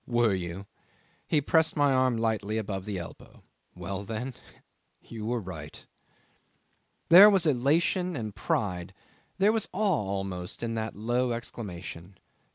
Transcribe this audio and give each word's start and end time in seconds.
"Were 0.07 0.33
you?" 0.33 0.65
He 1.27 1.41
pressed 1.41 1.77
my 1.77 1.93
arm 1.93 2.17
lightly 2.17 2.57
above 2.57 2.85
the 2.85 2.97
elbow. 2.97 3.43
"Well, 3.75 4.03
then 4.03 4.33
you 4.99 5.27
were 5.27 5.39
right." 5.39 5.85
'There 7.09 7.29
was 7.29 7.45
elation 7.45 8.15
and 8.15 8.33
pride, 8.33 8.95
there 9.37 9.51
was 9.51 9.69
awe 9.71 10.07
almost, 10.09 10.63
in 10.63 10.73
that 10.73 10.95
low 10.95 11.33
exclamation. 11.33 12.17